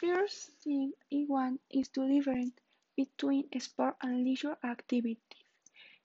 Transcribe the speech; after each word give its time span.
First 0.00 0.52
thing 0.62 0.92
want 1.26 1.60
is 1.68 1.88
to 1.88 2.08
differentiate 2.08 2.60
between 2.96 3.48
sport 3.60 3.96
and 4.00 4.24
leisure 4.24 4.56
activities. 4.64 5.44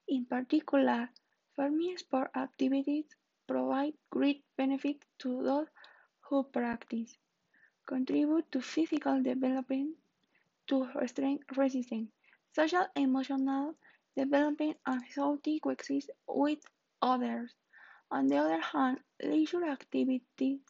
In 0.07 0.25
particular, 0.25 1.09
me 1.71 1.95
sport 1.95 2.31
activities 2.35 3.05
provide 3.47 3.93
great 4.09 4.43
benefit 4.57 5.05
to 5.19 5.43
those 5.43 5.67
who 6.21 6.43
practice, 6.43 7.17
contribute 7.85 8.51
to 8.51 8.61
physical 8.61 9.21
development, 9.21 9.97
to 10.67 10.89
strength 11.07 11.55
resistance, 11.55 12.11
social 12.51 12.87
emotional 12.95 13.75
development 14.17 14.77
and 14.85 15.03
healthy 15.15 15.59
coexist 15.59 16.09
with 16.27 16.59
others. 17.01 17.53
On 18.11 18.27
the 18.27 18.37
other 18.37 18.59
hand, 18.59 18.99
leisure 19.21 19.63
activities 19.65 20.61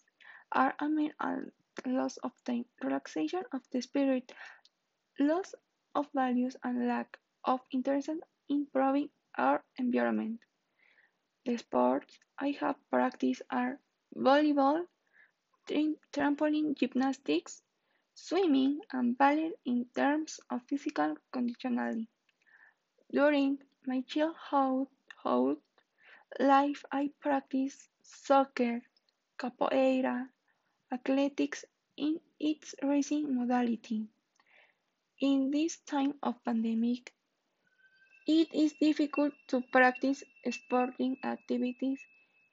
are 0.51 0.75
aimed 0.81 1.13
at 1.19 1.39
loss 1.85 2.17
of 2.17 2.31
time, 2.43 2.65
relaxation 2.83 3.43
of 3.51 3.61
the 3.71 3.81
spirit, 3.81 4.31
loss 5.19 5.55
of 5.95 6.07
values 6.13 6.55
and 6.63 6.87
lack 6.87 7.17
of 7.45 7.61
interest 7.71 8.09
in 8.09 8.21
improving 8.49 9.09
our 9.37 9.63
environment. 9.77 10.39
The 11.45 11.57
sports 11.57 12.19
I 12.37 12.51
have 12.59 12.77
practiced 12.89 13.41
are 13.49 13.79
volleyball, 14.15 14.87
trampoline 16.11 16.75
gymnastics, 16.75 17.61
swimming, 18.13 18.79
and 18.91 19.17
ballet 19.17 19.53
in 19.65 19.85
terms 19.95 20.39
of 20.49 20.61
physical 20.63 21.15
conditionality. 21.33 22.07
During 23.11 23.59
my 23.85 24.01
childhood 24.01 24.87
life 26.39 26.83
I 26.91 27.11
practiced 27.19 27.89
soccer, 28.01 28.81
capoeira, 29.37 30.29
athletics 30.93 31.65
in 31.97 32.19
its 32.39 32.75
racing 32.83 33.35
modality. 33.35 34.07
In 35.19 35.49
this 35.49 35.77
time 35.79 36.13
of 36.21 36.43
pandemic, 36.45 37.13
it 38.27 38.53
is 38.53 38.73
difficult 38.79 39.33
to 39.47 39.61
practice 39.71 40.23
sporting 40.51 41.17
activities 41.23 41.99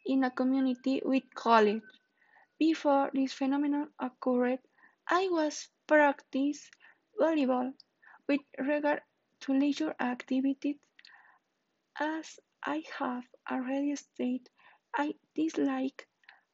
in 0.06 0.24
a 0.24 0.30
community 0.30 1.02
with 1.04 1.22
college. 1.34 1.82
Before 2.58 3.10
this 3.12 3.32
phenomenon 3.32 3.90
occurred, 3.98 4.60
I 5.08 5.28
was 5.30 5.68
practice 5.86 6.70
volleyball. 7.20 7.74
With 8.28 8.40
regard 8.58 9.02
to 9.40 9.52
leisure 9.52 9.94
activities, 10.00 10.76
as 11.98 12.38
I 12.64 12.84
have 12.98 13.24
already 13.50 13.96
stated, 13.96 14.48
I 14.94 15.14
dislike 15.34 16.06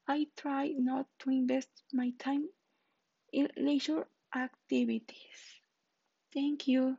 I 0.09 0.29
try 0.37 0.69
not 0.69 1.07
to 1.21 1.31
invest 1.31 1.71
my 1.93 2.11
time 2.19 2.49
in 3.33 3.51
leisure 3.57 4.09
activities. 4.35 5.61
Thank 6.33 6.69
you. 6.69 6.99